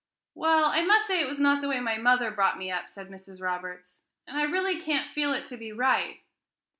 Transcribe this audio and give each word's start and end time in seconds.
"Well, 0.33 0.65
I 0.71 0.81
must 0.81 1.05
say 1.05 1.21
it 1.21 1.29
was 1.29 1.37
not 1.39 1.61
the 1.61 1.67
way 1.67 1.79
my 1.79 1.99
mother 1.99 2.31
brought 2.31 2.57
me 2.57 2.71
up," 2.71 2.89
said 2.89 3.09
Mrs. 3.09 3.39
Roberts; 3.39 4.01
"and 4.25 4.35
I 4.35 4.45
really 4.45 4.81
can't 4.81 5.13
feel 5.13 5.31
it 5.31 5.45
to 5.49 5.57
be 5.57 5.71
right." 5.71 6.21